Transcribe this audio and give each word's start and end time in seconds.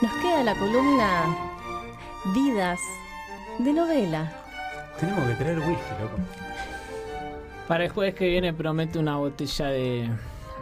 Nos 0.00 0.12
queda 0.22 0.42
la 0.44 0.54
columna 0.54 1.24
Vidas 2.34 2.80
de 3.58 3.72
novela. 3.72 4.32
Tenemos 5.00 5.28
que 5.28 5.34
traer 5.36 5.58
whisky, 5.60 5.90
loco. 6.00 6.16
Para 7.66 7.84
el 7.84 7.90
jueves 7.90 8.14
que 8.14 8.28
viene 8.28 8.52
prometo 8.52 8.98
una 9.00 9.16
botella 9.16 9.66
de, 9.66 10.08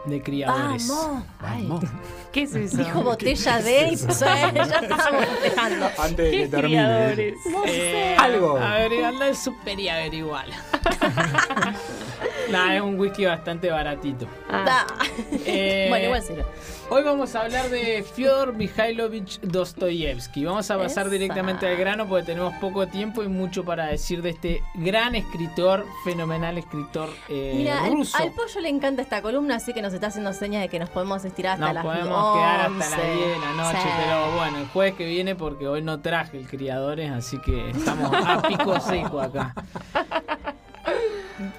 de 0.07 0.23
criadores. 0.23 0.89
¡Vamos! 0.89 1.25
Vamos. 1.41 1.85
¿Qué 2.33 2.43
es 2.43 2.55
eso? 2.55 2.77
Dijo 2.79 3.03
botella 3.03 3.59
de 3.61 3.89
y 3.93 3.97
pues, 3.97 4.21
ya 4.21 4.51
estábamos 4.51 5.27
dejando. 5.43 5.87
Antes 5.99 6.17
de 6.17 6.31
que 6.31 6.39
¿Qué 6.39 6.49
termine. 6.49 6.77
criadores? 6.85 7.35
No 7.51 7.65
Eh, 7.65 8.15
sé. 8.17 8.17
Algo. 8.23 8.59
A 8.59 8.75
ver, 8.75 9.05
anda 9.05 9.29
el 9.29 9.37
super 9.37 9.79
y. 9.79 10.53
Nada, 12.51 12.77
es 12.77 12.83
un 12.83 12.99
whisky 12.99 13.25
bastante 13.25 13.71
baratito. 13.71 14.27
Ah, 14.49 14.65
Da. 14.65 14.87
Eh, 15.47 15.87
Bueno, 15.91 16.05
igual 16.07 16.23
cero. 16.27 16.45
Hoy 16.89 17.03
vamos 17.03 17.35
a 17.35 17.41
hablar 17.43 17.69
de 17.69 18.05
Fyodor 18.05 18.53
Mikhailovich 18.55 19.41
Dostoyevsky. 19.41 20.45
Vamos 20.45 20.71
a 20.71 20.79
pasar 20.79 21.07
Esa. 21.07 21.13
directamente 21.13 21.67
al 21.67 21.77
grano 21.77 22.07
porque 22.07 22.27
tenemos 22.27 22.55
poco 22.61 22.87
tiempo 22.87 23.25
y 23.25 23.29
mucho 23.29 23.65
para 23.65 23.87
decir 23.87 24.23
de 24.23 24.31
este 24.31 24.63
gran 24.75 25.15
escritor, 25.17 25.85
fenomenal 26.05 26.59
escritor 26.59 27.09
eh, 27.29 27.55
Mira, 27.57 27.83
al, 27.85 27.93
ruso. 27.93 28.17
al 28.19 28.31
pollo 28.33 28.61
le 28.61 28.69
encanta 28.69 29.03
esta 29.03 29.21
columna, 29.23 29.57
así 29.57 29.73
que 29.73 29.83
nos 29.83 29.93
está 29.95 30.09
haciendo 30.09 30.33
señas 30.33 30.63
de 30.63 30.69
que 30.69 30.79
nos 30.79 30.91
podemos 30.91 31.25
estirar 31.25 31.55
hasta 31.55 31.67
Nos 31.67 31.75
las 31.75 31.85
podemos 31.85 32.35
quedar 32.37 32.61
hasta 32.61 32.69
11. 32.69 32.91
las 32.91 33.17
10 33.17 33.29
de 33.29 33.39
la 33.39 33.53
noche, 33.65 33.79
Sí. 33.83 33.89
pero 34.05 34.33
bueno, 34.37 34.59
el 34.59 34.67
jueves 34.69 34.95
que 34.95 35.07
viene 35.07 35.35
porque 35.35 35.67
hoy 35.69 35.83
no 35.83 36.01
traje 36.01 36.37
el 36.39 36.47
criadores, 36.47 37.11
así 37.11 37.39
que 37.41 37.71
estamos 37.71 38.13
a 38.15 38.43
pico 38.43 38.79
seco 38.81 39.21
acá. 39.21 39.55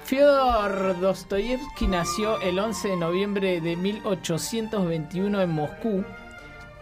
Fyodor 0.04 0.98
Dostoyevsky 1.00 1.86
nació 1.86 2.40
el 2.40 2.58
11 2.58 2.88
de 2.88 2.96
noviembre 2.96 3.60
de 3.60 3.76
1821 3.76 5.40
en 5.40 5.50
Moscú. 5.50 6.04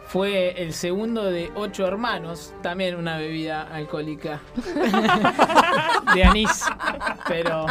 Fue 0.06 0.62
el 0.62 0.72
segundo 0.72 1.24
de 1.24 1.50
ocho 1.56 1.86
hermanos, 1.86 2.54
también 2.62 2.94
una 2.94 3.18
bebida 3.18 3.62
alcohólica 3.62 4.40
de 6.14 6.24
anís, 6.24 6.64
pero 7.28 7.66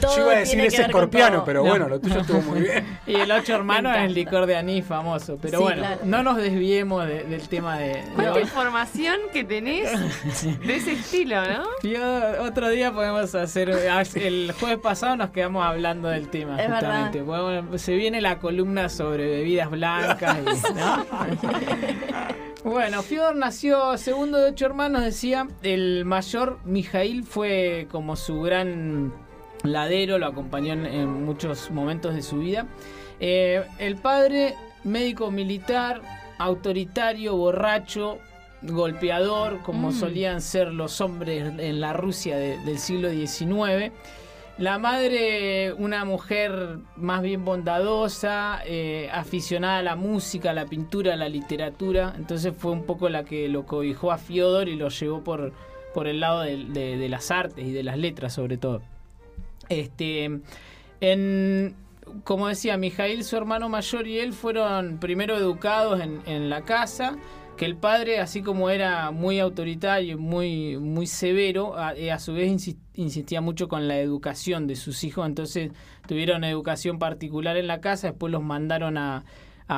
Todo 0.00 0.16
Yo 0.16 0.22
iba 0.24 0.32
a 0.32 0.36
decir 0.36 0.58
con 0.58 0.84
escorpiano, 0.84 1.44
pero 1.44 1.62
No. 1.62 1.68
bueno, 1.70 1.88
lo 1.88 2.00
tuyo 2.00 2.20
estuvo 2.20 2.40
muy 2.42 2.60
bien. 2.60 2.98
y 3.06 3.14
el 3.14 3.30
ocho 3.30 3.54
hermanos 3.54 3.92
Me 3.92 3.98
es 4.00 4.04
el 4.06 4.14
licor 4.14 4.46
de 4.46 4.56
anís 4.56 4.84
famoso, 4.84 5.38
pero 5.40 5.58
Sí, 5.58 5.64
bueno, 5.64 5.82
claro. 5.82 6.00
no 6.04 6.22
nos 6.22 6.36
desviemos 6.36 7.06
de- 7.06 7.24
del 7.24 7.48
tema 7.48 7.78
de, 7.78 8.02
¿Cuánta 8.14 8.40
información 8.40 9.16
que 9.32 9.44
tenés 9.44 9.90
de 10.60 10.76
ese 10.76 10.92
estilo, 10.92 11.42
no? 11.44 11.64
Yo- 11.82 12.42
otro 12.44 12.68
día 12.68 12.92
podemos 12.92 13.34
hacer. 13.34 13.68
El 14.14 14.52
jueves 14.58 14.78
pasado 14.78 15.16
nos 15.16 15.30
quedamos 15.30 15.64
hablando 15.64 16.08
del 16.08 16.28
tema, 16.28 16.60
Es 16.60 16.68
justamente. 16.70 17.22
Bueno, 17.22 17.78
se 17.78 17.94
viene 17.94 18.20
la 18.20 18.38
columna 18.38 18.88
sobre 18.88 19.26
bebidas 19.28 19.70
blancas. 19.70 20.36
y- 20.38 20.74
¿no? 20.74 21.06
Bueno, 22.66 23.02
Fyodor 23.04 23.36
nació 23.36 23.96
segundo 23.96 24.38
de 24.38 24.50
ocho 24.50 24.66
hermanos, 24.66 25.02
decía. 25.04 25.46
El 25.62 26.04
mayor, 26.04 26.58
Mijail, 26.64 27.22
fue 27.22 27.86
como 27.92 28.16
su 28.16 28.40
gran 28.42 29.12
ladero, 29.62 30.18
lo 30.18 30.26
acompañó 30.26 30.72
en, 30.72 30.84
en 30.84 31.24
muchos 31.24 31.70
momentos 31.70 32.12
de 32.16 32.22
su 32.22 32.38
vida. 32.38 32.66
Eh, 33.20 33.64
el 33.78 33.94
padre, 33.94 34.56
médico 34.82 35.30
militar, 35.30 36.02
autoritario, 36.38 37.36
borracho, 37.36 38.18
golpeador, 38.62 39.62
como 39.62 39.90
Mm. 39.90 39.92
solían 39.92 40.40
ser 40.40 40.72
los 40.72 41.00
hombres 41.00 41.52
en 41.58 41.80
la 41.80 41.92
Rusia 41.92 42.36
de- 42.36 42.58
del 42.64 42.78
siglo 42.80 43.10
XIX. 43.10 43.92
La 44.58 44.78
madre, 44.78 45.74
una 45.74 46.06
mujer 46.06 46.78
más 46.96 47.20
bien 47.20 47.44
bondadosa, 47.44 48.60
eh, 48.64 49.10
aficionada 49.12 49.78
a 49.78 49.82
la 49.82 49.96
música, 49.96 50.50
a 50.50 50.54
la 50.54 50.64
pintura, 50.64 51.12
a 51.12 51.16
la 51.16 51.28
literatura. 51.28 52.14
Entonces 52.16 52.54
fue 52.56 52.72
un 52.72 52.84
poco 52.84 53.10
la 53.10 53.24
que 53.24 53.48
lo 53.48 53.66
cobijó 53.66 54.12
a 54.12 54.18
Fyodor 54.18 54.70
y 54.70 54.76
lo 54.76 54.88
llevó 54.88 55.22
por, 55.22 55.52
por 55.92 56.06
el 56.06 56.20
lado 56.20 56.40
de, 56.40 57.06
las 57.10 57.30
artes 57.30 57.66
y 57.66 57.72
de 57.72 57.82
las 57.82 57.98
letras 57.98 58.32
sobre 58.32 58.56
todo. 58.56 58.80
Este, 59.68 60.40
en, 61.02 61.76
como 62.24 62.48
decía, 62.48 62.78
Mijail, 62.78 63.24
su 63.24 63.36
hermano 63.36 63.68
mayor 63.68 64.06
y 64.06 64.20
él 64.20 64.32
fueron 64.32 64.96
primero 64.98 65.36
educados 65.36 66.00
en 66.00 66.48
la 66.48 66.62
casa, 66.62 67.18
que 67.56 67.64
el 67.64 67.76
padre, 67.76 68.20
así 68.20 68.42
como 68.42 68.70
era 68.70 69.10
muy 69.10 69.38
autoritario, 69.40 70.18
muy, 70.18 70.76
muy 70.78 71.06
severo, 71.06 71.76
a, 71.76 71.94
eh, 71.94 72.12
a 72.12 72.18
su 72.18 72.34
vez 72.34 72.50
insis- 72.50 72.76
insistía 72.94 73.40
mucho 73.40 73.68
con 73.68 73.88
la 73.88 73.98
educación 73.98 74.66
de 74.66 74.76
sus 74.76 75.04
hijos, 75.04 75.26
entonces 75.26 75.70
tuvieron 76.06 76.44
educación 76.44 76.98
particular 76.98 77.56
en 77.56 77.66
la 77.66 77.80
casa, 77.80 78.08
después 78.08 78.30
los 78.32 78.42
mandaron 78.42 78.98
a, 78.98 79.24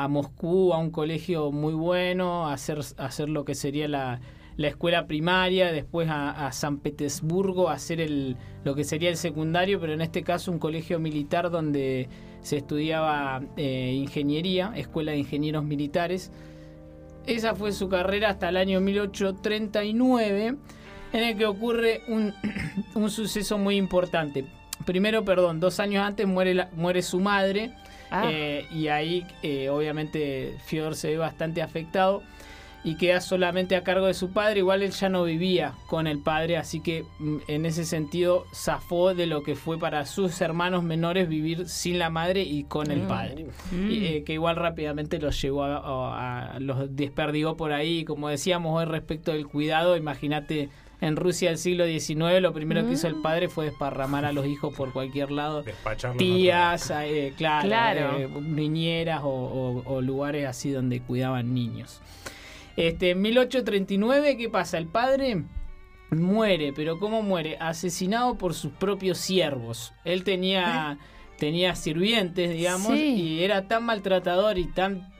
Moscú, 0.08 0.74
a 0.74 0.78
un 0.78 0.90
colegio 0.90 1.50
muy 1.50 1.72
bueno, 1.72 2.48
a 2.48 2.52
hacer, 2.52 2.80
hacer 2.98 3.28
lo 3.30 3.44
que 3.44 3.54
sería 3.54 3.88
la, 3.88 4.20
la 4.56 4.68
escuela 4.68 5.06
primaria, 5.06 5.72
después 5.72 6.08
a, 6.10 6.46
a 6.46 6.52
San 6.52 6.78
Petersburgo 6.78 7.70
a 7.70 7.74
hacer 7.74 8.00
el, 8.00 8.36
lo 8.64 8.74
que 8.74 8.84
sería 8.84 9.08
el 9.08 9.16
secundario, 9.16 9.80
pero 9.80 9.94
en 9.94 10.02
este 10.02 10.22
caso 10.22 10.52
un 10.52 10.58
colegio 10.58 10.98
militar 10.98 11.50
donde 11.50 12.08
se 12.42 12.58
estudiaba 12.58 13.40
eh, 13.56 13.92
ingeniería, 13.94 14.72
escuela 14.76 15.12
de 15.12 15.18
ingenieros 15.18 15.64
militares. 15.64 16.30
Esa 17.28 17.54
fue 17.54 17.72
su 17.72 17.88
carrera 17.88 18.30
hasta 18.30 18.48
el 18.48 18.56
año 18.56 18.80
1839, 18.80 20.54
en 21.12 21.22
el 21.24 21.36
que 21.36 21.46
ocurre 21.46 22.00
un, 22.08 22.34
un 22.94 23.10
suceso 23.10 23.58
muy 23.58 23.76
importante. 23.76 24.44
Primero, 24.84 25.24
perdón, 25.24 25.60
dos 25.60 25.78
años 25.80 26.04
antes 26.04 26.26
muere, 26.26 26.54
la- 26.54 26.70
muere 26.74 27.02
su 27.02 27.20
madre, 27.20 27.72
Ah, 28.10 28.22
eh, 28.30 28.66
y 28.72 28.88
ahí 28.88 29.26
eh, 29.42 29.68
obviamente 29.68 30.56
Fyodor 30.64 30.96
se 30.96 31.08
ve 31.08 31.18
bastante 31.18 31.60
afectado 31.60 32.22
y 32.84 32.96
queda 32.96 33.20
solamente 33.20 33.74
a 33.76 33.82
cargo 33.84 34.06
de 34.06 34.14
su 34.14 34.30
padre. 34.30 34.60
Igual 34.60 34.82
él 34.82 34.92
ya 34.92 35.08
no 35.08 35.24
vivía 35.24 35.74
con 35.88 36.06
el 36.06 36.18
padre, 36.20 36.56
así 36.56 36.80
que 36.80 37.04
mm, 37.18 37.36
en 37.48 37.66
ese 37.66 37.84
sentido 37.84 38.46
zafó 38.54 39.14
de 39.14 39.26
lo 39.26 39.42
que 39.42 39.56
fue 39.56 39.78
para 39.78 40.06
sus 40.06 40.40
hermanos 40.40 40.82
menores 40.84 41.28
vivir 41.28 41.68
sin 41.68 41.98
la 41.98 42.08
madre 42.08 42.42
y 42.42 42.64
con 42.64 42.90
el 42.90 43.02
Mm. 43.02 43.08
padre. 43.08 43.46
mm. 43.72 43.90
Y, 43.90 44.06
eh, 44.06 44.24
que 44.24 44.32
igual 44.34 44.56
rápidamente 44.56 45.18
los 45.18 45.40
llevó 45.42 45.64
a, 45.64 45.76
a- 45.78 46.54
a- 46.54 46.60
los 46.60 46.94
desperdigó 46.96 47.56
por 47.56 47.72
ahí. 47.72 48.04
Como 48.04 48.28
decíamos 48.28 48.78
hoy 48.78 48.84
respecto 48.86 49.32
del 49.32 49.46
cuidado, 49.48 49.96
imagínate 49.96 50.68
en 51.00 51.14
Rusia 51.14 51.50
del 51.50 51.58
siglo 51.58 51.84
XIX, 51.86 52.40
lo 52.40 52.52
primero 52.52 52.84
que 52.84 52.94
hizo 52.94 53.06
el 53.06 53.16
padre 53.22 53.48
fue 53.48 53.66
desparramar 53.66 54.24
a 54.24 54.32
los 54.32 54.46
hijos 54.46 54.74
por 54.74 54.92
cualquier 54.92 55.30
lado 55.30 55.62
tías, 56.16 56.90
eh, 56.90 57.32
claro, 57.36 57.66
Claro. 57.68 58.18
eh, 58.18 58.28
niñeras 58.40 59.20
o, 59.22 59.28
o- 59.28 59.82
o 59.94 60.00
lugares 60.00 60.46
así 60.46 60.70
donde 60.70 61.00
cuidaban 61.00 61.54
niños. 61.54 62.00
Este, 62.78 63.10
en 63.10 63.20
1839, 63.22 64.36
¿qué 64.36 64.48
pasa? 64.48 64.78
El 64.78 64.86
padre 64.86 65.42
muere, 66.12 66.72
pero 66.72 67.00
¿cómo 67.00 67.22
muere? 67.22 67.56
Asesinado 67.58 68.38
por 68.38 68.54
sus 68.54 68.70
propios 68.72 69.18
siervos. 69.18 69.92
Él 70.04 70.22
tenía, 70.22 70.96
tenía 71.38 71.74
sirvientes, 71.74 72.50
digamos, 72.50 72.92
Sí. 72.92 73.14
y 73.16 73.42
era 73.42 73.66
tan 73.66 73.84
maltratador 73.84 74.58
y 74.58 74.66
tan 74.66 75.12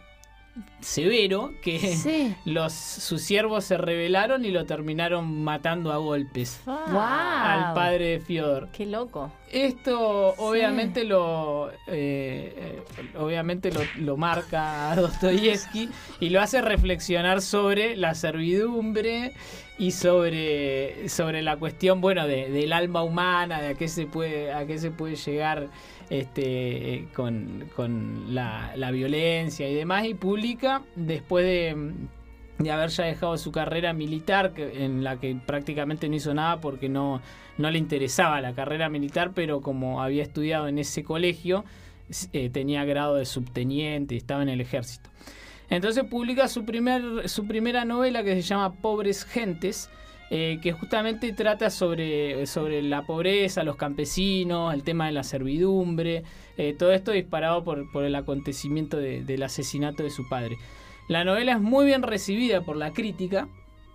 severo 0.80 1.52
que 1.62 1.78
Sí. 1.78 2.34
los, 2.44 2.72
sus 2.72 3.22
siervos 3.22 3.64
se 3.64 3.76
rebelaron 3.78 4.44
y 4.44 4.50
lo 4.50 4.64
terminaron 4.66 5.42
matando 5.44 5.92
a 5.92 5.96
golpes. 5.96 6.60
Wow. 6.66 6.76
Al 6.98 7.74
padre 7.74 8.04
de 8.06 8.20
Fyodor. 8.20 8.68
Qué 8.72 8.86
loco. 8.86 9.30
Esto 9.50 10.34
obviamente 10.38 11.04
lo 11.04 11.70
eh, 11.70 11.72
eh, 11.88 12.82
obviamente 13.18 13.72
lo, 13.72 13.80
lo 13.96 14.16
marca 14.16 14.90
a 14.92 14.96
Dostoyevsky 15.00 15.88
y 16.20 16.28
lo 16.28 16.40
hace 16.40 16.60
reflexionar 16.60 17.40
sobre 17.40 17.96
la 17.96 18.14
servidumbre 18.14 19.32
y 19.78 19.92
sobre, 19.92 21.08
sobre 21.08 21.40
la 21.42 21.56
cuestión 21.56 22.00
bueno 22.00 22.26
de- 22.26 22.50
del 22.50 22.72
alma 22.72 23.02
humana, 23.02 23.60
de 23.62 23.68
a 23.68 23.74
qué 23.74 23.88
se 23.88 24.06
puede, 24.06 24.52
a 24.52 24.66
qué 24.66 24.78
se 24.78 24.90
puede 24.90 25.14
llegar 25.16 25.68
este 26.10 27.08
con, 27.14 28.34
la, 28.34 28.90
violencia 28.92 29.68
y 29.68 29.74
demás, 29.74 30.06
y 30.06 30.14
publica 30.14 30.82
después 30.96 31.44
de 31.44 32.70
haber 32.70 32.90
ya 32.90 33.04
dejado 33.04 33.36
su 33.36 33.52
carrera 33.52 33.92
militar, 33.92 34.52
en 34.56 35.04
la 35.04 35.18
que 35.18 35.36
prácticamente 35.46 36.08
no 36.08 36.16
hizo 36.16 36.34
nada 36.34 36.60
porque 36.60 36.88
no, 36.88 37.20
no 37.58 37.70
le 37.70 37.78
interesaba 37.78 38.40
la 38.40 38.54
carrera 38.54 38.88
militar, 38.88 39.32
pero 39.34 39.60
como 39.60 40.02
había 40.02 40.22
estudiado 40.22 40.68
en 40.68 40.78
ese 40.78 41.04
colegio, 41.04 41.64
eh, 42.32 42.48
tenía 42.50 42.84
grado 42.84 43.16
de 43.16 43.26
subteniente, 43.26 44.16
estaba 44.16 44.42
en 44.42 44.48
el 44.48 44.60
ejército. 44.60 45.10
Entonces 45.70 46.04
publica 46.04 46.48
su, 46.48 46.64
primer, 46.64 47.28
su 47.28 47.46
primera 47.46 47.84
novela 47.84 48.24
que 48.24 48.34
se 48.34 48.42
llama 48.42 48.72
Pobres 48.72 49.24
Gentes, 49.24 49.90
eh, 50.30 50.58
que 50.62 50.72
justamente 50.72 51.32
trata 51.32 51.70
sobre, 51.70 52.46
sobre 52.46 52.82
la 52.82 53.02
pobreza, 53.06 53.62
los 53.64 53.76
campesinos, 53.76 54.74
el 54.74 54.82
tema 54.82 55.06
de 55.06 55.12
la 55.12 55.22
servidumbre, 55.22 56.22
eh, 56.56 56.74
todo 56.78 56.92
esto 56.92 57.12
disparado 57.12 57.64
por, 57.64 57.90
por 57.92 58.04
el 58.04 58.14
acontecimiento 58.14 58.96
de- 58.98 59.22
del 59.24 59.42
asesinato 59.42 60.02
de 60.02 60.10
su 60.10 60.28
padre. 60.28 60.56
La 61.08 61.24
novela 61.24 61.52
es 61.52 61.60
muy 61.60 61.86
bien 61.86 62.02
recibida 62.02 62.60
por 62.62 62.76
la 62.76 62.92
crítica. 62.92 63.48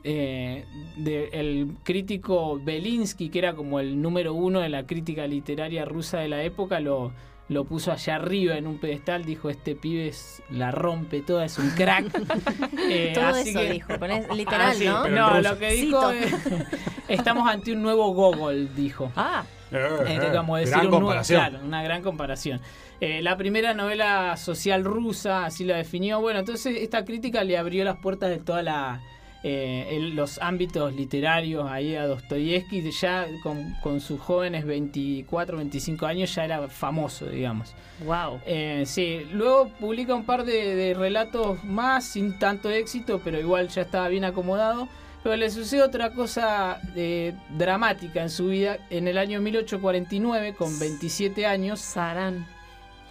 eh, 0.06 0.66
de- 0.98 1.30
el 1.32 1.78
crítico 1.86 2.60
Belinsky, 2.62 3.30
que 3.30 3.40
era 3.40 3.56
como 3.56 3.80
el 3.80 4.02
número 4.02 4.34
uno 4.34 4.60
de 4.60 4.68
la 4.68 4.86
crítica 4.86 5.26
literaria 5.28 5.86
rusa 5.86 6.20
de 6.20 6.28
la 6.28 6.44
época, 6.44 6.82
lo, 6.82 7.14
lo 7.50 7.66
puso 7.66 7.92
allá 7.92 8.16
arriba 8.16 8.56
en 8.58 8.68
un 8.68 8.80
pedestal, 8.80 9.26
dijo, 9.26 9.50
este 9.50 9.76
pibe 9.76 10.08
es- 10.08 10.42
la 10.50 10.72
rompe 10.72 11.22
toda, 11.22 11.46
es 11.46 11.58
un 11.60 11.70
crack. 11.72 12.06
Eh, 12.90 13.12
Todo 13.14 13.26
así 13.28 13.50
eso 13.50 13.60
que- 13.60 13.72
dijo, 13.72 13.88
con 14.00 14.12
es- 14.12 14.30
literal, 14.36 14.70
Ah, 14.72 14.74
sí, 14.74 14.86
¿no? 14.86 15.08
No, 15.08 15.42
lo 15.42 15.58
que 15.58 15.72
dijo 15.72 16.10
es, 16.12 16.34
estamos 17.08 17.48
ante 17.50 17.72
un 17.74 17.82
nuevo 17.82 18.14
Gogol, 18.14 18.74
dijo. 18.76 19.12
Ah, 19.16 19.44
Eh, 19.72 19.78
Eh, 20.08 20.20
eh, 20.22 20.32
como 20.36 20.56
decir 20.58 20.74
gran 20.76 20.94
un 20.94 21.02
nuevo- 21.02 21.22
claro, 21.26 21.60
una 21.64 21.82
gran 21.84 22.02
comparación. 22.04 22.62
Eh, 23.02 23.22
la 23.24 23.36
primera 23.38 23.74
novela 23.74 24.38
social 24.38 24.84
rusa, 24.84 25.46
así 25.46 25.64
la 25.66 25.78
definió. 25.78 26.22
Bueno, 26.22 26.40
entonces 26.40 26.78
esta 26.80 27.04
crítica 27.06 27.44
le 27.44 27.58
abrió 27.58 27.84
las 27.84 27.98
puertas 27.98 28.30
de 28.30 28.38
toda 28.38 28.62
la 28.62 29.02
eh, 29.44 29.88
el- 29.92 30.16
los 30.16 30.40
ámbitos 30.42 30.94
literarios 30.94 31.70
ahí 31.70 31.96
a 31.96 32.08
Dostoyevsky. 32.08 32.90
Ya 32.92 33.28
con, 33.44 33.74
con 33.82 34.00
sus 34.00 34.20
jóvenes 34.20 34.66
24, 34.66 35.58
25 35.58 36.06
años 36.06 36.34
ya 36.34 36.46
era 36.46 36.68
famoso, 36.70 37.26
digamos. 37.28 37.74
wow. 38.06 38.40
Eh, 38.46 38.84
sí, 38.86 39.22
luego 39.34 39.68
publica 39.80 40.16
un 40.16 40.26
par 40.26 40.46
de, 40.46 40.76
de 40.76 40.94
relatos 40.94 41.64
más 41.64 42.06
sin 42.06 42.40
tanto 42.40 42.70
éxito, 42.70 43.20
pero 43.24 43.40
igual 43.40 43.68
ya 43.70 43.82
estaba 43.84 44.08
bien 44.08 44.24
acomodado. 44.26 44.88
Pero 45.24 45.38
le 45.38 45.50
sucede 45.50 45.82
otra 45.84 46.10
cosa 46.12 46.82
eh, 46.98 47.34
dramática 47.58 48.22
en 48.22 48.30
su 48.30 48.48
vida. 48.48 48.78
En 48.90 49.08
el 49.08 49.18
año 49.18 49.40
1849, 49.40 50.54
con 50.54 50.78
27 50.80 51.46
años, 51.46 51.80
Sarán. 51.80 52.46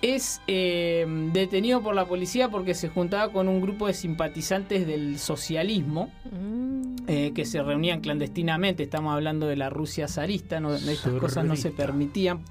Es 0.02 0.43
eh, 0.49 1.06
detenido 1.32 1.81
por 1.81 1.94
la 1.94 2.04
policía 2.06 2.49
porque 2.49 2.75
se 2.75 2.88
juntaba 2.88 3.32
con 3.32 3.49
un 3.49 3.60
grupo 3.60 3.87
de 3.87 3.94
simpatizantes 3.94 4.87
del 4.87 5.19
socialismo 5.19 6.10
Mm. 6.31 6.96
eh, 7.08 7.32
que 7.34 7.44
se 7.44 7.62
reunían 7.62 8.00
clandestinamente. 8.00 8.82
Estamos 8.82 9.14
hablando 9.14 9.46
de 9.46 9.56
la 9.56 9.70
Rusia 9.70 10.08
zarista, 10.08 10.60
no, 10.60 10.75
estas 10.75 11.14
cosas 11.14 11.44
no 11.44 11.56
se 11.56 11.70
permitían. 11.70 12.43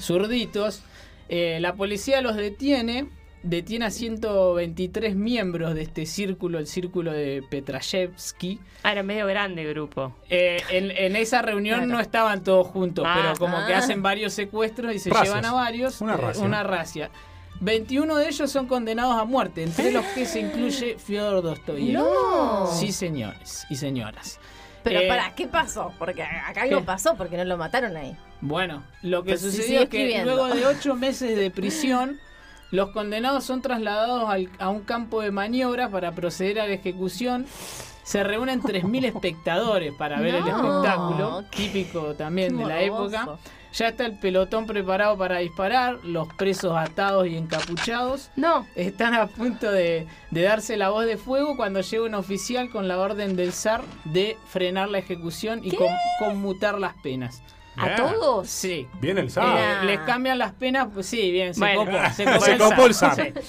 Zurditos. 0.00 0.82
Eh, 1.28 1.58
la 1.60 1.74
policía 1.74 2.20
los 2.22 2.36
detiene, 2.36 3.08
detiene 3.42 3.86
a 3.86 3.90
123 3.90 5.14
miembros 5.16 5.74
de 5.74 5.82
este 5.82 6.06
círculo, 6.06 6.58
el 6.58 6.66
círculo 6.66 7.12
de 7.12 7.42
Petrashevsky. 7.50 8.60
Ah, 8.82 8.92
era 8.92 9.02
medio 9.02 9.26
grande 9.26 9.62
el 9.62 9.68
grupo. 9.70 10.14
Eh, 10.28 10.62
en, 10.70 10.90
en 10.90 11.16
esa 11.16 11.42
reunión 11.42 11.78
Claro. 11.80 11.92
no 11.92 12.00
estaban 12.00 12.42
todos 12.44 12.66
juntos, 12.66 13.04
Ah. 13.08 13.14
pero 13.20 13.34
como 13.38 13.66
que 13.66 13.74
Ah. 13.74 13.78
hacen 13.78 14.02
varios 14.02 14.32
secuestros 14.34 14.94
y 14.94 14.98
se 14.98 15.10
Racias. 15.10 15.28
llevan 15.28 15.44
a 15.46 15.52
varios. 15.52 16.00
Una 16.00 16.14
eh, 16.14 16.18
racia. 16.18 16.44
una 16.44 16.62
racia. 16.62 17.10
21 17.60 18.16
de 18.16 18.28
ellos 18.28 18.50
son 18.50 18.66
condenados 18.66 19.16
a 19.20 19.24
muerte, 19.24 19.62
entre 19.62 19.92
los 19.92 20.04
que 20.06 20.24
se 20.24 20.40
incluye 20.40 20.96
Fyodor 20.98 21.42
Dostoyevsky. 21.42 21.92
No. 21.92 22.66
Sí, 22.66 22.90
señores 22.92 23.66
y 23.68 23.76
señoras. 23.76 24.40
Pero 24.82 25.00
Eh, 25.00 25.08
para, 25.08 25.34
¿qué 25.34 25.46
pasó? 25.46 25.92
Porque 25.98 26.22
acá 26.22 26.62
algo 26.62 26.78
¿qué? 26.80 26.84
pasó 26.86 27.14
porque 27.16 27.36
no 27.36 27.44
lo 27.44 27.58
mataron 27.58 27.96
ahí. 27.98 28.16
Bueno, 28.40 28.82
lo 29.02 29.22
que 29.24 29.32
Pues 29.32 29.42
sucedió 29.42 29.82
es 29.82 29.88
que 29.90 30.22
luego 30.24 30.48
de 30.48 30.64
ocho 30.66 30.94
meses 30.94 31.36
de 31.36 31.50
prisión, 31.50 32.18
los 32.70 32.90
condenados 32.90 33.44
son 33.44 33.62
trasladados 33.62 34.28
al- 34.28 34.48
a 34.58 34.68
un 34.68 34.80
campo 34.80 35.20
de 35.22 35.30
maniobras 35.30 35.90
para 35.90 36.12
proceder 36.12 36.60
a 36.60 36.66
la 36.66 36.74
ejecución. 36.74 37.46
Se 38.02 38.22
reúnen 38.24 38.60
3.000 38.62 39.04
espectadores 39.06 39.92
para 39.94 40.20
ver 40.20 40.34
el 40.36 40.46
espectáculo, 40.48 41.44
típico 41.50 42.14
también 42.14 42.56
de 42.56 42.64
la 42.66 42.80
época. 42.80 43.38
Ya 43.72 43.86
está 43.86 44.04
el 44.04 44.18
pelotón 44.18 44.66
preparado 44.66 45.16
para 45.16 45.38
disparar, 45.38 46.00
los 46.02 46.26
presos 46.34 46.76
atados 46.76 47.28
y 47.28 47.36
encapuchados. 47.36 48.30
No. 48.34 48.66
Están 48.74 49.14
a 49.14 49.28
punto 49.28 49.70
de, 49.70 50.08
de 50.32 50.42
darse 50.42 50.76
la 50.76 50.88
voz 50.90 51.06
de 51.06 51.16
fuego 51.16 51.56
cuando 51.56 51.80
llega 51.80 52.02
un 52.04 52.16
oficial 52.16 52.68
con 52.70 52.88
la 52.88 52.98
orden 52.98 53.36
del 53.36 53.52
zar 53.52 53.82
de 54.06 54.36
frenar 54.48 54.88
la 54.88 54.98
ejecución 54.98 55.60
y 55.62 55.70
con- 55.76 55.86
conmutar 56.18 56.80
las 56.80 56.94
penas. 56.94 57.44
¿A 57.80 57.94
todos? 57.96 58.48
Sí. 58.48 58.86
Bien 59.00 59.18
el 59.18 59.26
Eh, 59.26 59.30
sábado. 59.30 59.84
Les 59.86 59.98
cambian 60.00 60.38
las 60.38 60.52
penas, 60.52 60.88
pues 60.92 61.06
sí, 61.06 61.30
bien, 61.30 61.54
se 61.54 61.60
Bueno. 61.60 61.86
copó. 61.86 61.98
Se 62.14 62.24
copó, 62.32 62.46
el 62.46 62.58
copó 62.58 62.92
sí. 62.92 63.06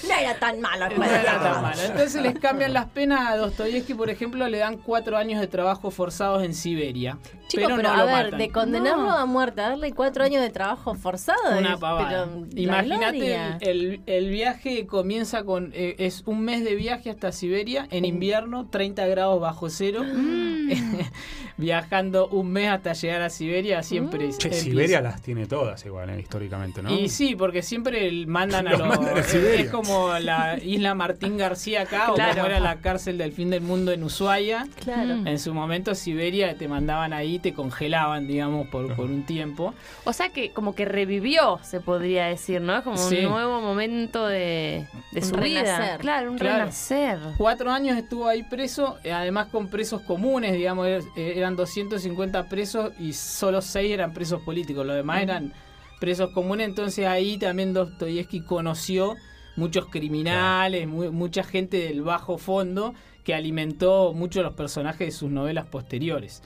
No 0.07 0.13
era 0.19 0.35
tan 0.39 0.61
malo. 0.61 0.87
No 0.97 1.03
era 1.03 1.39
tan 1.39 1.61
malo. 1.61 1.81
Entonces 1.81 2.21
les 2.21 2.39
cambian 2.39 2.73
las 2.73 2.85
penas 2.87 3.29
a 3.29 3.37
Dostoyevsky, 3.37 3.93
por 3.93 4.09
ejemplo, 4.09 4.47
le 4.47 4.57
dan 4.59 4.77
cuatro 4.77 5.17
años 5.17 5.39
de 5.41 5.47
trabajo 5.47 5.91
forzados 5.91 6.43
en 6.43 6.53
Siberia. 6.53 7.17
Chicos, 7.47 7.65
pero, 7.67 7.75
pero, 7.75 7.89
no 7.89 7.93
a 7.95 7.97
lo 7.97 8.05
ver, 8.05 8.23
matan. 8.25 8.39
de 8.39 8.49
condenarlo 8.49 9.03
No. 9.03 9.17
a 9.17 9.25
muerte, 9.25 9.59
a 9.59 9.69
darle 9.71 9.91
cuatro 9.91 10.23
años 10.23 10.41
de 10.41 10.49
trabajo 10.51 10.95
forzado. 10.95 11.57
Una 11.57 11.77
pavada. 11.77 12.29
Imagínate, 12.55 13.35
el, 13.59 14.01
el- 14.05 14.29
viaje 14.29 14.87
comienza 14.87 15.43
con. 15.43 15.71
eh, 15.73 15.95
es 15.97 16.23
un 16.25 16.41
mes 16.45 16.63
de 16.63 16.75
viaje 16.75 17.09
hasta 17.09 17.33
Siberia, 17.33 17.87
en 17.91 18.05
invierno, 18.05 18.69
30 18.69 19.05
grados 19.07 19.41
bajo 19.41 19.69
cero. 19.69 20.01
viajando 21.57 22.27
un 22.27 22.51
mes 22.51 22.69
hasta 22.69 22.93
llegar 22.93 23.21
a 23.21 23.29
Siberia, 23.29 23.83
siempre. 23.83 24.20
Che. 24.29 24.51
Siberia 24.53 25.01
las 25.01 25.21
tiene 25.21 25.45
todas 25.45 25.85
igual, 25.85 26.09
eh, 26.09 26.19
históricamente, 26.19 26.81
¿no? 26.81 26.91
Y 26.93 27.09
sí, 27.09 27.35
porque 27.35 27.61
siempre 27.61 28.25
mandan 28.25 28.67
a 28.67 28.71
Los 28.71 28.79
los. 28.79 28.87
mandan 28.89 29.17
a 29.17 29.19
es- 29.19 29.25
Siberia. 29.27 29.65
es 29.65 29.71
como 29.71 30.17
la 30.19 30.57
isla 30.63 30.93
Martín 30.95 31.37
García 31.37 31.81
acá, 31.81 32.11
o 32.11 32.15
Claro. 32.15 32.33
como 32.35 32.45
era 32.47 32.59
la 32.59 32.77
cárcel 32.77 33.17
del 33.17 33.31
fin 33.31 33.49
del 33.49 33.61
mundo 33.61 33.91
en 33.91 34.03
Ushuaia. 34.03 34.67
Claro. 34.83 35.25
En 35.25 35.39
su 35.39 35.53
momento, 35.53 35.95
Siberia 35.95 36.55
te 36.57 36.67
mandaban 36.67 37.13
ahí, 37.13 37.39
te 37.39 37.53
congelaban, 37.53 38.27
digamos, 38.27 38.67
por, 38.67 38.95
por 38.95 39.05
un 39.05 39.23
tiempo. 39.23 39.73
O 40.03 40.13
sea 40.13 40.29
que 40.29 40.51
como 40.51 40.75
que 40.75 40.85
revivió, 40.85 41.59
se 41.63 41.79
podría 41.79 42.25
decir, 42.25 42.61
¿no? 42.61 42.77
Es 42.77 42.83
como 42.83 42.97
Sí. 42.97 43.17
un 43.25 43.31
nuevo 43.31 43.61
momento 43.61 44.25
de, 44.27 44.87
de 45.11 45.21
su 45.21 45.35
vida. 45.35 45.97
Claro, 45.99 46.31
un 46.31 46.37
Claro. 46.37 46.59
renacer. 46.59 47.19
Cuatro 47.37 47.71
años 47.71 47.97
estuvo 47.97 48.27
ahí 48.27 48.43
preso, 48.43 48.97
eh, 49.03 49.11
además 49.11 49.47
con 49.51 49.67
presos 49.67 50.01
comunes, 50.01 50.53
digamos, 50.53 50.87
er- 50.87 51.03
eh, 51.15 51.33
eran 51.35 51.55
250 51.55 52.47
presos 52.49 52.91
y 52.99 53.13
solo 53.13 53.61
seis 53.61 53.91
eran 53.91 54.00
presos 54.09 54.41
políticos, 54.41 54.85
los 54.85 54.95
demás 54.95 55.21
eran 55.21 55.53
presos 55.99 56.31
comunes, 56.31 56.67
entonces 56.67 57.05
ahí 57.05 57.37
también 57.37 57.73
Dostoyevsky 57.73 58.41
conoció 58.41 59.15
muchos 59.55 59.85
criminales, 59.85 60.87
mu- 60.87 61.11
mucha 61.11 61.43
gente 61.43 61.77
del 61.77 62.01
bajo 62.01 62.37
fondo 62.39 62.93
que 63.23 63.35
alimentó 63.35 64.13
mucho 64.13 64.41
los 64.41 64.53
personajes 64.53 65.07
de 65.07 65.11
sus 65.11 65.29
novelas 65.29 65.67
posteriores. 65.67 66.41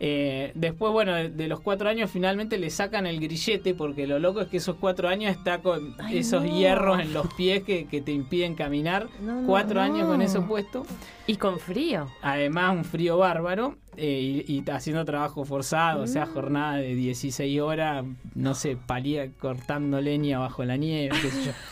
Eh, 0.00 0.52
después, 0.54 0.92
bueno, 0.92 1.12
de, 1.14 1.28
de 1.28 1.48
los 1.48 1.60
cuatro 1.60 1.88
años 1.88 2.08
finalmente 2.10 2.56
le 2.56 2.70
sacan 2.70 3.04
el 3.06 3.18
grillete 3.18 3.74
porque 3.74 4.06
lo 4.06 4.20
loco 4.20 4.40
es 4.40 4.46
que 4.48 4.58
esos 4.58 4.76
cuatro 4.76 5.08
años 5.08 5.32
está 5.36 5.58
con 5.58 5.96
Ay, 5.98 6.18
esos 6.18 6.44
no. 6.44 6.56
hierros 6.56 7.00
en 7.00 7.12
los 7.12 7.26
pies 7.34 7.64
que, 7.64 7.86
que 7.86 8.00
te 8.00 8.12
impiden 8.12 8.54
caminar. 8.54 9.08
No, 9.20 9.40
no, 9.40 9.46
cuatro 9.46 9.80
no. 9.80 9.80
años 9.82 10.06
con 10.06 10.22
eso 10.22 10.46
puesto. 10.46 10.86
Y 11.26 11.34
con 11.36 11.58
frío. 11.58 12.06
Además, 12.22 12.76
un 12.76 12.84
frío 12.84 13.18
bárbaro 13.18 13.76
eh, 13.96 14.44
y, 14.46 14.52
y 14.64 14.70
haciendo 14.70 15.04
trabajo 15.04 15.44
forzado, 15.44 16.04
o 16.04 16.06
sea, 16.06 16.26
Mm. 16.26 16.32
jornada 16.32 16.76
de 16.76 16.94
16 16.94 17.60
horas, 17.60 18.04
no 18.34 18.54
sé, 18.54 18.76
palía 18.76 19.28
cortando 19.40 20.00
leña 20.00 20.38
bajo 20.38 20.64
la 20.64 20.76
nieve, 20.76 21.16
qué 21.20 21.30
sé 21.30 21.44
yo. 21.46 21.52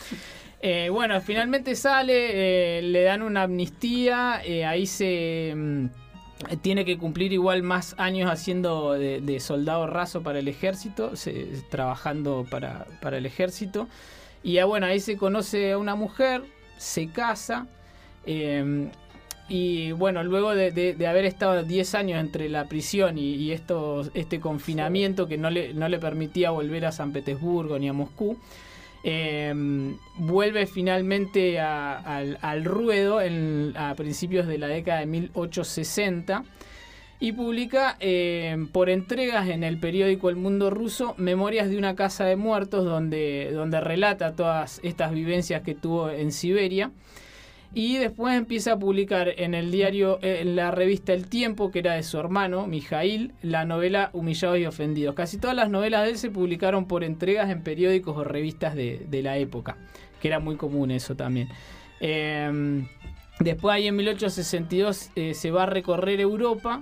Eh, 0.59 0.89
bueno, 0.91 1.21
finalmente 1.21 1.75
sale, 1.75 2.79
eh, 2.79 2.81
le 2.81 3.03
dan 3.03 3.21
una 3.21 3.43
amnistía, 3.43 4.41
eh, 4.43 4.65
ahí 4.65 4.87
se 4.87 5.53
mm, 5.55 5.85
tiene 6.61 6.85
que 6.85 6.97
cumplir 6.97 7.33
igual 7.33 7.63
más 7.63 7.95
años 7.97 8.29
haciendo 8.31 8.93
de, 8.93 9.21
de 9.21 9.39
soldado 9.39 9.87
raso 9.87 10.21
para 10.21 10.39
el 10.39 10.47
ejército, 10.47 11.15
se- 11.15 11.47
trabajando 11.69 12.45
para, 12.49 12.85
para 13.01 13.17
el 13.17 13.25
ejército. 13.25 13.87
Y 14.43 14.59
ah, 14.59 14.65
bueno, 14.65 14.85
ahí 14.85 14.99
se 14.99 15.17
conoce 15.17 15.71
a 15.71 15.77
una 15.77 15.95
mujer, 15.95 16.43
se 16.77 17.07
casa. 17.09 17.67
eh, 18.25 18.89
y 19.49 19.93
bueno, 19.93 20.23
luego 20.23 20.53
de, 20.53 20.71
de- 20.71 20.93
de 20.93 21.07
haber 21.07 21.23
estado 21.23 21.63
10 21.63 21.95
años 21.95 22.19
entre 22.19 22.49
la 22.49 22.65
prisión 22.65 23.17
y, 23.17 23.35
y 23.35 23.53
estos- 23.53 24.11
este 24.13 24.39
confinamiento 24.41 25.27
que 25.27 25.37
no 25.37 25.49
le, 25.49 25.73
no 25.73 25.87
le 25.87 25.99
permitía 25.99 26.51
volver 26.51 26.85
a 26.85 26.91
San 26.91 27.13
Petersburgo 27.13 27.79
ni 27.79 27.87
a 27.87 27.93
Moscú, 27.93 28.37
eh, 29.03 29.53
vuelve 30.17 30.65
finalmente 30.65 31.59
al, 31.59 32.65
ruedo 32.65 33.21
en- 33.21 33.73
a 33.77 33.95
principios 33.95 34.47
de 34.47 34.57
la 34.57 34.67
década 34.67 34.99
de 35.01 35.05
1860 35.05 36.43
y 37.19 37.31
publica 37.31 37.97
eh, 37.99 38.55
por 38.71 38.89
entregas 38.89 39.47
en 39.49 39.63
el 39.63 39.79
periódico 39.79 40.29
El 40.29 40.35
Mundo 40.35 40.69
Ruso 40.69 41.15
Memorias 41.17 41.69
de 41.69 41.77
una 41.77 41.95
casa 41.95 42.25
de 42.25 42.35
muertos 42.35 42.85
donde, 42.85 43.49
donde 43.53 43.79
relata 43.81 44.35
todas 44.35 44.79
estas 44.83 45.11
vivencias 45.13 45.63
que 45.63 45.73
tuvo 45.73 46.09
en 46.09 46.31
Siberia. 46.31 46.91
Y 47.73 47.97
después 47.97 48.35
empieza 48.35 48.73
a 48.73 48.79
publicar 48.79 49.33
en 49.37 49.53
el 49.53 49.71
diario, 49.71 50.19
eh, 50.21 50.39
en 50.41 50.55
la 50.55 50.71
revista 50.71 51.13
El 51.13 51.27
Tiempo, 51.27 51.69
que 51.69 51.79
era 51.79 51.93
de 51.93 52.03
su 52.03 52.17
hermano, 52.17 52.65
Mijail, 52.65 53.33
la 53.41 53.65
novela 53.65 54.09
Humillados 54.13 54.57
y 54.59 54.65
Ofendidos. 54.65 55.15
Casi 55.15 55.37
todas 55.37 55.55
las 55.55 55.69
novelas 55.69 56.03
de 56.03 56.11
él 56.11 56.17
se 56.17 56.31
publicaron 56.31 56.87
por 56.87 57.03
entregas 57.03 57.49
en 57.49 57.61
periódicos 57.61 58.17
o 58.17 58.23
revistas 58.23 58.73
de, 58.73 59.05
de 59.09 59.21
la 59.21 59.37
época, 59.37 59.77
que 60.21 60.27
era 60.27 60.39
muy 60.39 60.55
común 60.55 60.91
eso 60.91 61.15
también. 61.15 61.49
Eh, 61.99 62.85
después 63.39 63.73
ahí 63.73 63.87
en 63.87 63.95
1862 63.95 65.11
eh, 65.15 65.33
se 65.33 65.51
va 65.51 65.63
a 65.63 65.65
recorrer 65.65 66.19
Europa 66.19 66.81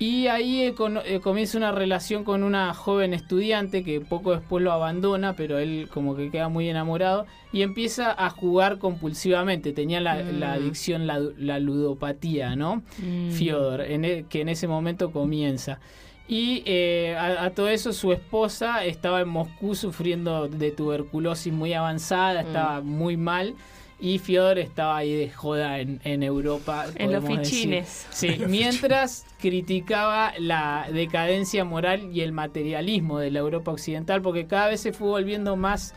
y 0.00 0.26
ahí 0.28 0.62
eh, 0.62 0.74
eh, 1.04 1.20
comienza 1.20 1.58
una 1.58 1.72
relación 1.72 2.24
con 2.24 2.42
una 2.42 2.72
joven 2.74 3.12
estudiante 3.14 3.84
que 3.84 4.00
poco 4.00 4.32
después 4.32 4.64
lo 4.64 4.72
abandona, 4.72 5.36
pero 5.36 5.58
él 5.58 5.88
como 5.92 6.16
que 6.16 6.30
queda 6.30 6.48
muy 6.48 6.68
enamorado 6.70 7.26
y 7.52 7.60
empieza 7.60 8.10
a 8.10 8.30
jugar 8.30 8.78
compulsivamente. 8.78 9.72
Tenía 9.74 10.00
la, 10.00 10.14
Mm. 10.16 10.38
la 10.40 10.52
adicción, 10.54 11.06
la, 11.06 11.20
la 11.36 11.58
ludopatía, 11.60 12.56
¿no? 12.56 12.82
Mm. 12.98 13.30
Fyodor, 13.32 13.82
en 13.82 14.04
e- 14.06 14.24
que 14.28 14.40
en 14.40 14.48
ese 14.48 14.66
momento 14.66 15.12
comienza. 15.12 15.78
Y 16.26 16.62
eh, 16.64 17.14
a, 17.18 17.44
a 17.44 17.50
todo 17.50 17.68
eso 17.68 17.92
su 17.92 18.12
esposa 18.12 18.84
estaba 18.84 19.20
en 19.20 19.28
Moscú 19.28 19.74
sufriendo 19.74 20.48
de 20.48 20.70
tuberculosis 20.70 21.52
muy 21.52 21.74
avanzada, 21.74 22.40
estaba 22.40 22.80
muy 22.80 23.16
mal. 23.18 23.54
Y 24.00 24.18
Fiodor 24.18 24.58
estaba 24.58 24.96
ahí 24.96 25.12
de 25.14 25.30
joda 25.30 25.78
en, 25.78 26.00
en 26.04 26.22
Europa. 26.22 26.86
En 26.94 27.12
los 27.12 27.22
decir. 27.22 27.38
fichines. 27.44 28.06
Sí, 28.10 28.40
mientras 28.48 29.26
criticaba 29.38 30.32
la 30.38 30.86
decadencia 30.92 31.64
moral 31.64 32.08
y 32.12 32.22
el 32.22 32.32
materialismo 32.32 33.18
de 33.18 33.30
la 33.30 33.40
Europa 33.40 33.70
occidental, 33.72 34.22
porque 34.22 34.46
cada 34.46 34.68
vez 34.68 34.80
se 34.80 34.92
fue 34.92 35.08
volviendo 35.08 35.56
más 35.56 35.94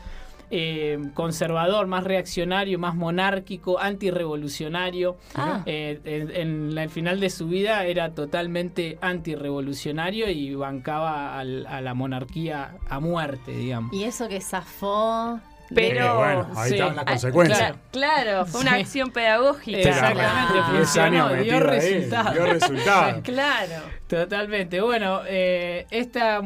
eh, 0.55 0.99
conservador, 1.15 1.87
más 1.87 2.03
reaccionario, 2.03 2.77
más 2.77 2.93
monárquico, 2.95 3.79
antirrevolucionario. 3.79 5.17
Ah. 5.33 5.63
Eh, 5.65 5.99
en, 6.03 6.29
en 6.35 6.75
la- 6.75 6.83
el 6.83 6.89
final 6.89 7.19
de 7.19 7.29
su 7.31 7.47
vida 7.47 7.85
era 7.85 8.13
totalmente 8.13 8.97
antirrevolucionario 9.01 10.29
y 10.29 10.53
bancaba 10.53 11.39
al- 11.39 11.65
a 11.65 11.81
la 11.81 11.93
monarquía 11.93 12.75
a 12.87 12.99
muerte, 12.99 13.51
digamos. 13.51 13.93
Y 13.93 14.03
eso 14.03 14.27
que 14.27 14.41
zafó. 14.41 15.39
Pero- 15.75 16.05
Eh, 16.05 16.17
bueno, 16.17 16.47
ahí 16.55 16.69
sí. 16.69 16.75
están 16.75 16.95
las 16.95 17.05
Ah, 17.05 17.09
consecuencias. 17.11 17.59
claro. 17.59 17.77
Claro, 17.91 18.45
fue 18.45 18.61
una 18.61 18.71
Sí. 18.75 18.79
acción 18.81 19.11
pedagógica. 19.11 19.77
Exactamente. 19.77 20.53
Diez 20.71 20.75
funcionó, 20.87 21.25
años 21.27 21.43
dio 21.43 21.59
resultado. 21.59 22.33
dio 22.33 22.45
resultado. 22.45 23.21
Claro. 23.23 23.81
Totalmente. 24.07 24.81
Bueno, 24.81 25.21
eh, 25.27 25.85
esta, 25.89 26.41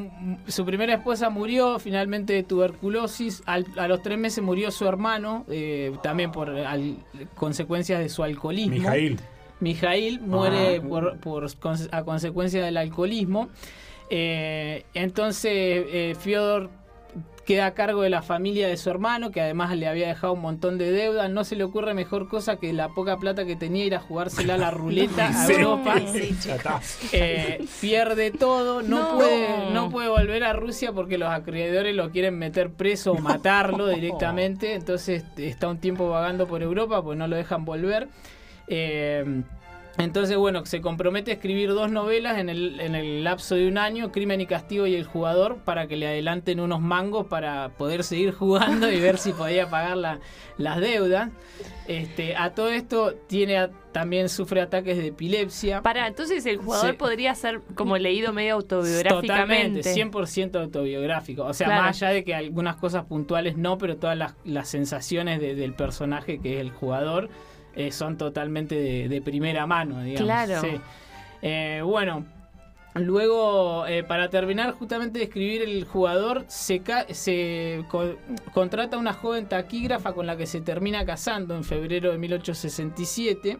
su 0.47 0.65
primera 0.65 0.93
esposa 0.93 1.29
murió 1.29 1.79
finalmente 1.79 2.33
de 2.33 2.43
tuberculosis. 2.43 3.43
Al- 3.45 3.65
a 3.77 3.87
los 3.87 4.01
tres 4.01 4.17
meses 4.17 4.43
murió 4.43 4.71
su 4.71 4.87
hermano, 4.87 5.45
eh, 5.49 5.91
también 6.03 6.31
por 6.31 6.49
al- 6.49 6.97
consecuencias 7.35 7.99
de 7.99 8.09
su 8.09 8.23
alcoholismo. 8.23 8.75
Mijail. 8.75 9.19
Mijail 9.59 10.21
muere 10.21 10.77
Ah. 10.77 10.87
por, 10.87 11.19
por 11.19 11.43
conse- 11.59 11.89
a 11.91 12.03
consecuencia 12.03 12.63
del 12.63 12.77
alcoholismo. 12.77 13.49
Eh, 14.09 14.85
entonces, 14.93 15.51
eh, 15.53 16.15
Fiodor 16.19 16.69
queda 17.45 17.67
a 17.67 17.73
cargo 17.73 18.01
de 18.01 18.09
la 18.09 18.21
familia 18.21 18.67
de 18.67 18.75
su 18.75 18.89
hermano, 18.89 19.31
que 19.31 19.39
además 19.39 19.73
le 19.77 19.87
había 19.87 20.09
dejado 20.09 20.33
un 20.33 20.41
montón 20.41 20.77
de 20.77 20.91
deuda. 20.91 21.29
No 21.29 21.45
se 21.45 21.55
le 21.55 21.63
ocurre 21.63 21.93
mejor 21.93 22.27
cosa 22.27 22.57
que 22.57 22.73
la 22.73 22.89
poca 22.89 23.17
plata 23.17 23.45
que 23.45 23.55
tenía 23.55 23.85
ir 23.85 23.95
a 23.95 23.99
jugársela 24.01 24.55
a 24.55 24.57
la 24.57 24.71
ruleta 24.71 25.27
a 25.27 25.45
Sí. 25.47 25.53
Europa. 25.53 25.95
Sí. 26.11 26.37
Eh, 27.13 27.65
pierde 27.79 28.31
todo, 28.31 28.81
no, 28.81 29.11
No. 29.13 29.15
Puede, 29.15 29.71
no 29.71 29.89
puede 29.89 30.09
volver 30.09 30.43
a 30.43 30.51
Rusia 30.53 30.91
porque 30.91 31.17
los 31.17 31.29
acreedores 31.29 31.95
lo 31.95 32.11
quieren 32.11 32.37
meter 32.37 32.71
preso 32.71 33.13
o 33.13 33.19
matarlo 33.19 33.87
directamente. 33.95 34.73
Entonces 34.73 35.23
está 35.37 35.69
un 35.69 35.77
tiempo 35.77 36.09
vagando 36.09 36.47
por 36.47 36.61
Europa 36.61 37.01
pues 37.01 37.17
no 37.17 37.27
lo 37.27 37.37
dejan 37.37 37.63
volver. 37.63 38.09
Eh, 38.67 39.43
entonces, 39.97 40.37
bueno, 40.37 40.65
se 40.65 40.81
compromete 40.81 41.31
a 41.31 41.33
escribir 41.35 41.69
dos 41.69 41.91
novelas 41.91 42.37
en 42.37 42.49
el, 42.49 42.79
en 42.79 42.95
el 42.95 43.23
lapso 43.23 43.55
de 43.55 43.67
un 43.67 43.77
año, 43.77 44.11
Crimen 44.11 44.41
y 44.41 44.45
Castigo 44.45 44.85
y 44.87 44.95
El 44.95 45.05
Jugador, 45.05 45.57
para 45.65 45.87
que 45.87 45.95
le 45.97 46.07
adelanten 46.07 46.59
unos 46.59 46.81
mangos 46.81 47.25
para 47.27 47.69
poder 47.69 48.03
seguir 48.03 48.31
jugando 48.33 48.91
y 48.91 48.99
ver 48.99 49.17
si 49.17 49.33
podía 49.33 49.69
pagar 49.69 49.97
la- 49.97 50.19
las 50.57 50.79
deudas. 50.79 51.29
Este, 51.87 52.35
a 52.35 52.53
todo 52.53 52.69
esto 52.69 53.13
tiene 53.27 53.57
a- 53.57 53.69
también 53.91 54.27
sufre 54.29 54.61
ataques 54.61 54.97
de 54.97 55.07
epilepsia. 55.07 55.81
Para, 55.81 56.07
entonces 56.07 56.45
el 56.45 56.57
jugador 56.57 56.91
Sí. 56.91 56.97
podría 56.97 57.33
ser 57.35 57.61
como 57.75 57.97
leído 57.97 58.33
medio 58.33 58.61
Totalmente, 58.61 59.09
autobiográficamente. 59.09 59.93
100% 59.93 60.59
autobiográfico. 60.59 61.43
O 61.45 61.53
sea, 61.53 61.67
Claro. 61.67 61.81
más 61.83 62.01
allá 62.01 62.11
de 62.13 62.23
que 62.23 62.35
algunas 62.35 62.75
cosas 62.75 63.05
puntuales 63.05 63.57
no, 63.57 63.77
pero 63.77 63.97
todas 63.97 64.17
las, 64.17 64.35
las 64.45 64.67
sensaciones 64.69 65.39
de- 65.39 65.55
del 65.55 65.73
personaje 65.73 66.39
que 66.39 66.55
es 66.55 66.61
el 66.61 66.71
jugador 66.71 67.29
eh, 67.77 67.91
son 67.91 68.17
totalmente 68.17 68.75
de, 68.75 69.07
de 69.07 69.21
primera 69.21 69.65
mano, 69.65 70.01
digamos. 70.01 70.25
Claro. 70.25 70.59
Sí. 70.61 70.81
Eh, 71.41 71.81
bueno, 71.85 72.25
luego, 72.95 73.85
eh, 73.87 74.03
para 74.03 74.29
terminar 74.29 74.71
justamente 74.73 75.19
de 75.19 75.25
escribir 75.25 75.61
el 75.61 75.85
jugador, 75.85 76.43
se, 76.47 76.79
ca- 76.79 77.05
se 77.13 77.83
co- 77.89 78.15
contrata 78.53 78.95
a 78.97 78.99
una 78.99 79.13
joven 79.13 79.47
taquígrafa 79.47 80.13
con 80.13 80.25
la 80.25 80.35
que 80.35 80.47
se 80.47 80.61
termina 80.61 81.05
casando 81.05 81.55
en 81.55 81.63
febrero 81.63 82.11
de 82.11 82.17
1867. 82.17 83.57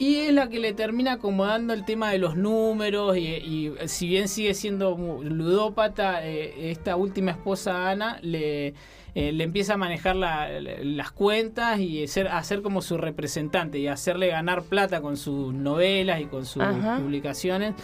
Y 0.00 0.16
es 0.16 0.32
la 0.32 0.48
que 0.48 0.60
le 0.60 0.72
termina 0.72 1.12
acomodando 1.12 1.74
el 1.74 1.84
tema 1.84 2.10
de 2.10 2.16
los 2.16 2.34
números 2.34 3.18
y, 3.18 3.20
y 3.26 3.72
si 3.84 4.08
bien 4.08 4.28
sigue 4.28 4.54
siendo 4.54 4.96
mu- 4.96 5.22
ludópata, 5.22 6.26
eh, 6.26 6.70
esta 6.70 6.96
última 6.96 7.32
esposa 7.32 7.90
Ana 7.90 8.18
le, 8.22 8.68
eh, 9.14 9.32
le 9.32 9.44
empieza 9.44 9.74
a 9.74 9.76
manejar 9.76 10.16
la- 10.16 10.48
la- 10.58 10.78
las 10.82 11.10
cuentas 11.12 11.80
y 11.80 12.06
ser, 12.08 12.28
hacer 12.28 12.62
como 12.62 12.80
su 12.80 12.96
representante 12.96 13.78
y 13.78 13.88
hacerle 13.88 14.28
ganar 14.28 14.62
plata 14.62 15.02
con 15.02 15.18
sus 15.18 15.52
novelas 15.52 16.22
y 16.22 16.24
con 16.24 16.46
sus 16.46 16.62
Ajá. 16.62 16.96
publicaciones. 16.98 17.74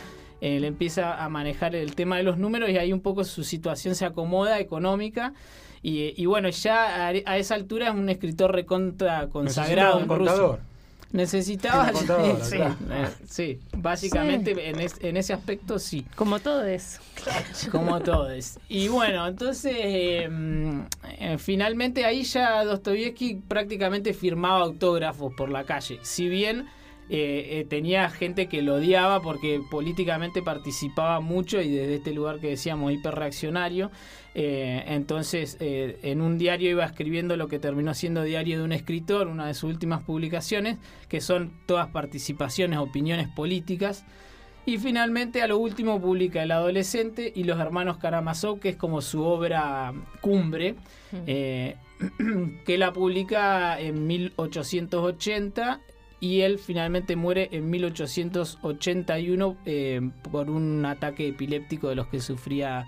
Eh, 0.41 0.59
le 0.59 0.69
empieza 0.69 1.23
a 1.23 1.29
manejar 1.29 1.75
el 1.77 1.95
tema 1.95 2.17
de 2.17 2.23
los 2.23 2.39
números 2.39 2.71
y 2.71 2.79
ahí 2.79 2.95
un 2.95 3.01
poco 3.03 3.25
su 3.25 3.45
situación 3.45 3.95
se 3.95 4.07
acomoda 4.07 4.59
económica. 4.59 5.35
Y, 5.83 6.15
y 6.17 6.25
bueno, 6.25 6.49
ya 6.49 7.09
a, 7.09 7.13
a 7.27 7.37
esa 7.37 7.55
altura 7.57 7.89
es 7.89 7.95
un 7.95 8.09
escritor 8.09 8.53
recontra 8.53 9.29
consagrado 9.29 9.99
un 9.99 10.05
en 10.05 10.09
Rusia. 10.09 10.33
contador. 10.33 10.61
Contadora, 11.93 12.45
sí, 12.45 12.57
claro. 12.57 12.77
eh, 12.91 13.09
sí, 13.29 13.61
básicamente 13.73 14.69
En, 14.69 14.81
es- 14.81 14.97
en 15.01 15.17
ese 15.17 15.33
aspecto 15.33 15.79
sí, 15.79 16.05
Como 16.15 16.41
todo 16.41 16.65
eso. 16.65 17.01
como 17.71 18.01
todos. 18.01 18.59
Y 18.69 18.89
bueno, 18.89 19.27
entonces 19.27 19.75
eh, 19.79 20.29
mm, 20.29 20.81
eh, 21.19 21.37
finalmente 21.39 22.05
ahí 22.05 22.23
ya 22.25 22.65
Dostoyevsky 22.65 23.37
prácticamente 23.49 24.13
firmaba 24.15 24.61
autógrafos 24.63 25.33
por 25.35 25.49
la 25.51 25.65
calle. 25.65 25.99
Si 26.03 26.29
bien 26.29 26.67
eh, 27.09 27.61
eh, 27.61 27.67
tenía 27.69 28.11
gente 28.11 28.49
que 28.49 28.63
lo 28.63 28.75
odiaba 28.75 29.23
porque 29.23 29.61
políticamente 29.71 30.43
participaba 30.43 31.21
mucho 31.21 31.61
y 31.61 31.71
desde 31.71 31.97
este 31.97 32.13
lugar 32.13 32.41
que 32.41 32.49
decíamos 32.49 32.93
hiperreaccionario. 32.93 33.91
Eh, 34.39 34.85
entonces, 34.89 35.57
eh, 35.61 35.99
en 36.03 36.21
un 36.21 36.37
diario 36.37 36.69
iba 36.69 36.85
escribiendo 36.85 37.39
lo 37.39 37.49
que 37.49 37.59
terminó 37.59 37.95
siendo 37.95 38.23
Diario 38.23 38.59
de 38.59 38.65
un 38.65 38.73
escritor, 38.73 39.29
una 39.29 39.47
de 39.47 39.55
sus 39.55 39.71
últimas 39.71 40.03
publicaciones, 40.03 40.77
que 41.09 41.23
son 41.23 41.53
todas 41.65 41.89
participaciones, 41.89 42.79
opiniones 42.79 43.29
políticas. 43.29 44.05
Y 44.67 44.77
finalmente, 44.77 45.41
a 45.41 45.47
lo 45.47 45.57
último, 45.57 46.03
publica 46.03 46.43
El 46.43 46.53
Adolescente 46.53 47.33
y 47.35 47.45
Los 47.45 47.59
Hermanos 47.59 47.97
Karamazov, 47.97 48.61
que 48.61 48.69
es 48.69 48.77
como 48.77 49.01
su 49.01 49.23
obra 49.23 49.95
cumbre, 50.21 50.75
eh, 51.27 51.77
que 52.67 52.77
la 52.77 52.93
publica 52.93 53.81
en 53.81 54.07
1880 54.07 55.81
y 56.21 56.41
él 56.41 56.59
finalmente 56.59 57.15
muere 57.17 57.49
en 57.53 57.69
1881 57.71 59.57
eh, 59.67 60.01
por 60.31 60.51
un 60.51 60.85
ataque 60.85 61.29
epiléptico 61.29 61.89
de 61.89 61.95
los 61.95 62.07
que 62.09 62.21
sufría 62.21 62.87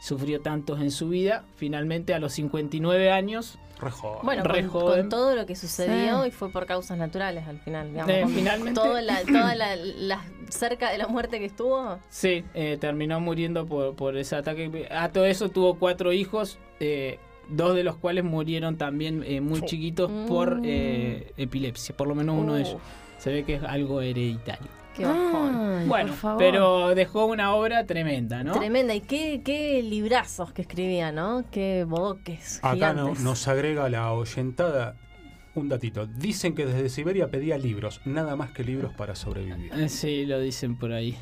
sufrió 0.00 0.40
tantos 0.40 0.80
en 0.80 0.90
su 0.90 1.10
vida. 1.10 1.44
Finalmente 1.56 2.14
a 2.14 2.18
los 2.18 2.32
59 2.32 3.10
años, 3.10 3.58
Re 3.78 3.90
joven. 3.90 4.20
Bueno, 4.24 4.44
Re 4.44 4.60
con, 4.62 4.70
joven. 4.82 5.00
con 5.00 5.08
todo 5.10 5.34
lo 5.36 5.46
que 5.46 5.56
sucedió 5.56 6.22
Sí. 6.22 6.28
y 6.28 6.30
fue 6.30 6.50
por 6.50 6.66
causas 6.66 6.96
naturales 6.98 7.46
al 7.48 7.58
final, 7.60 7.88
digamos. 7.90 8.10
Eh, 8.14 8.24
finalmente- 8.28 8.74
Toda 8.80 9.00
la, 9.02 9.22
toda 9.24 9.54
la, 9.54 9.76
la- 9.76 10.24
cerca 10.50 10.90
de 10.90 10.98
la 10.98 11.06
muerte 11.06 11.38
que 11.38 11.46
estuvo. 11.46 11.98
sí, 12.08 12.44
eh, 12.54 12.76
terminó 12.80 13.20
muriendo 13.20 13.66
por, 13.66 13.94
por 13.94 14.16
ese 14.18 14.36
ataque. 14.36 14.86
A 14.90 15.10
todo 15.10 15.24
eso 15.26 15.48
tuvo 15.50 15.78
cuatro 15.78 16.12
hijos, 16.12 16.58
eh, 16.78 17.18
dos 17.50 17.74
de 17.74 17.84
los 17.84 17.96
cuales 17.96 18.24
murieron 18.24 18.76
también 18.76 19.22
eh, 19.26 19.40
muy 19.40 19.62
chiquitos 19.62 20.10
por 20.28 20.60
Mm. 20.60 20.64
eh, 20.64 21.32
epilepsia, 21.36 21.96
por 21.96 22.08
lo 22.08 22.14
menos 22.14 22.36
uno 22.38 22.54
de 22.54 22.62
ellos. 22.62 22.76
Se 23.18 23.30
ve 23.32 23.44
que 23.44 23.54
es 23.56 23.62
algo 23.62 24.00
hereditario. 24.00 24.68
qué 24.96 25.04
bajón. 25.04 25.54
Ay, 25.56 25.86
Bueno, 25.88 26.08
por 26.08 26.16
favor. 26.18 26.38
pero 26.38 26.94
dejó 26.94 27.26
una 27.26 27.54
obra 27.54 27.86
tremenda, 27.86 28.42
¿no? 28.42 28.52
Tremenda. 28.52 28.94
Y 28.94 29.00
qué, 29.02 29.40
qué 29.44 29.82
librazos 29.82 30.52
que 30.52 30.62
escribía, 30.62 31.12
¿no? 31.12 31.44
Qué 31.50 31.84
bodoques 31.88 32.58
Acá 32.62 32.92
no- 32.92 33.14
nos 33.14 33.46
agrega 33.48 33.88
la 33.88 34.12
oyentada 34.12 34.96
un 35.54 35.68
datito. 35.68 36.06
Dicen 36.06 36.54
que 36.54 36.66
desde 36.66 36.88
Siberia 36.88 37.28
pedía 37.30 37.56
libros, 37.56 38.00
nada 38.04 38.36
más 38.36 38.50
que 38.52 38.64
libros 38.64 38.92
para 38.94 39.14
sobrevivir. 39.14 39.70
Eh, 39.74 39.88
Sí, 39.88 40.26
lo 40.26 40.38
dicen 40.40 40.76
por 40.76 40.92
ahí. 40.92 41.16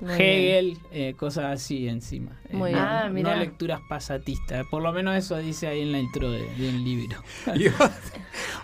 Muy 0.00 0.14
Hegel, 0.14 0.78
eh, 0.92 1.14
cosas 1.16 1.44
así 1.52 1.88
encima. 1.88 2.32
Eh, 2.48 2.56
Muy 2.56 2.72
no, 2.72 2.78
bien. 2.78 2.88
Ah, 2.88 3.08
no 3.08 3.36
lecturas 3.36 3.80
pasatistas. 3.88 4.64
Por 4.70 4.82
lo 4.82 4.92
menos 4.92 5.14
eso 5.16 5.36
dice 5.36 5.66
ahí 5.68 5.82
en 5.82 5.92
la 5.92 5.98
intro 5.98 6.30
de- 6.30 6.48
del 6.56 6.82
libro. 6.84 7.22
Y 7.54 7.66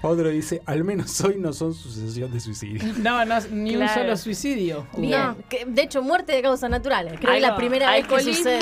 otro 0.03 0.29
dice, 0.29 0.63
al 0.67 0.85
menos 0.85 1.21
hoy 1.23 1.37
no 1.39 1.53
son 1.53 1.75
sucesión 1.75 2.33
de 2.33 2.41
suicidio. 2.41 2.83
No, 2.99 3.25
no, 3.25 3.39
ni 3.51 3.73
un 3.77 3.83
Claro. 3.83 4.01
solo 4.03 4.17
suicidio. 4.17 4.87
Bien. 4.97 5.35
Que, 5.49 5.65
de 5.67 5.83
hecho, 5.83 6.03
muerte 6.03 6.33
de 6.33 6.43
causas 6.43 6.71
naturales. 6.71 7.13
Creo 7.15 7.23
que 7.23 7.31
Ahí 7.37 7.43
es 7.43 7.49
la 7.49 7.57
primera 7.57 7.91
vez 7.91 8.07
que 8.07 8.15
Alcoholismo, 8.15 8.33
sucede. 8.43 8.61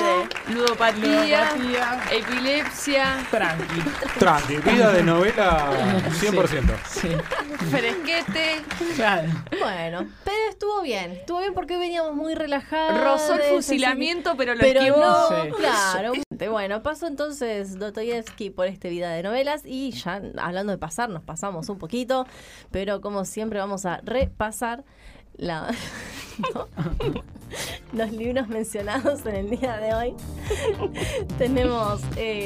Ludopatía, 0.53 1.51
Ludopatía, 1.55 1.99
epilepsia, 2.11 3.17
tranqui. 3.31 3.81
Tranqui, 4.19 4.55
vida 4.57 4.91
de 4.91 5.03
novela 5.03 5.71
100%. 6.19 6.75
Sí, 6.85 7.09
fresquete, 7.57 8.61
claro. 8.95 9.27
Bueno, 9.59 10.07
pero 10.23 10.49
estuvo 10.49 10.81
bien. 10.81 11.11
Estuvo 11.11 11.39
bien 11.39 11.53
porque 11.53 11.77
veníamos 11.77 12.13
muy 12.15 12.35
relajados. 12.35 13.01
rozó 13.01 13.35
el 13.35 13.41
así 13.41 13.49
fusilamiento, 13.55 14.35
pero 14.37 14.53
lo 14.55 14.61
Pero 14.61 14.79
esquivó. 14.81 14.97
no, 14.99 15.27
Sí. 15.43 15.51
claro. 15.57 16.13
Bueno, 16.51 16.83
pasó 16.83 17.07
entonces 17.07 17.79
Dostoyevsky 17.79 18.49
por 18.49 18.67
este 18.67 18.89
vida 18.89 19.09
de 19.11 19.23
novelas 19.23 19.61
y 19.65 19.91
ya 19.91 20.21
hablando 20.37 20.71
de 20.71 20.77
pasar, 20.77 21.09
nos 21.09 21.23
pasamos 21.23 21.69
un 21.69 21.77
poquito, 21.77 22.27
pero 22.71 22.99
como 23.01 23.23
siempre 23.25 23.59
vamos 23.59 23.85
a 23.85 24.01
repasar 24.03 24.83
la... 25.37 25.73
¿No? 26.53 26.67
los 27.93 28.11
libros 28.11 28.49
mencionados 28.49 29.25
en 29.25 29.35
el 29.35 29.49
día 29.49 29.77
de 29.77 29.93
hoy. 29.93 30.13
Tenemos. 31.37 32.01
eh, 32.17 32.43